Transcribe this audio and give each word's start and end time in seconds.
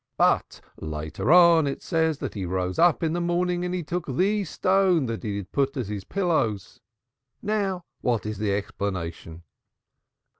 But 0.17 0.61
later 0.79 1.31
on 1.31 1.67
it 1.67 1.83
says 1.83 2.17
that 2.17 2.33
he 2.33 2.43
rose 2.43 2.79
up 2.79 3.03
in 3.03 3.13
the 3.13 3.21
morning 3.21 3.63
and 3.63 3.71
he 3.71 3.83
took 3.83 4.07
the 4.07 4.43
stone 4.45 5.05
which 5.05 5.21
he 5.21 5.37
had 5.37 5.51
put 5.51 5.77
as 5.77 5.89
his 5.89 6.05
pillows. 6.05 6.79
Now 7.43 7.85
what 8.01 8.25
is 8.25 8.39
the 8.39 8.51
explanation?" 8.51 9.43